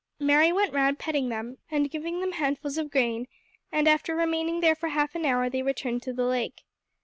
Mary 0.19 0.51
went 0.51 0.73
round 0.73 0.97
petting 0.97 1.29
them 1.29 1.59
and 1.69 1.91
giving 1.91 2.21
them 2.21 2.31
handfuls 2.31 2.79
of 2.79 2.89
grain, 2.89 3.27
and 3.71 3.87
after 3.87 4.15
remaining 4.15 4.59
there 4.59 4.73
for 4.73 4.89
half 4.89 5.13
an 5.13 5.27
hour 5.27 5.47
they 5.47 5.61
returned 5.61 6.01
to 6.01 6.11
the 6.11 6.25
lake. 6.25 6.63